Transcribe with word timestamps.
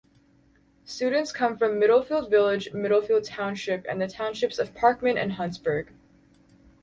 Students 0.83 1.31
come 1.31 1.55
from 1.59 1.79
Middlefield 1.79 2.31
village, 2.31 2.71
Middlefield 2.73 3.21
township, 3.23 3.85
and 3.87 4.01
the 4.01 4.07
townships 4.07 4.57
of 4.57 4.73
Parkman 4.73 5.15
and 5.15 5.33
Huntsburg. 5.33 5.93